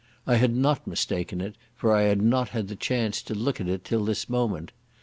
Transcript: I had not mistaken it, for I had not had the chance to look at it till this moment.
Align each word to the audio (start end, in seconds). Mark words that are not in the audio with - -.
I 0.25 0.37
had 0.37 0.55
not 0.55 0.87
mistaken 0.87 1.41
it, 1.41 1.55
for 1.75 1.95
I 1.95 2.01
had 2.05 2.23
not 2.23 2.49
had 2.49 2.69
the 2.69 2.75
chance 2.75 3.21
to 3.21 3.35
look 3.35 3.61
at 3.61 3.67
it 3.69 3.85
till 3.85 4.03
this 4.03 4.27
moment. 4.27 4.71